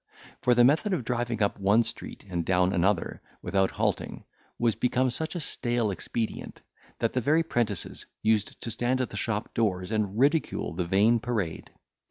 [0.41, 4.25] For the method of driving up one street and down another, without halting,
[4.57, 6.63] was become such a stale expedient,
[6.97, 11.19] that the very 'prentices used to stand at the shop doors, and ridicule the vain
[11.19, 11.69] parade.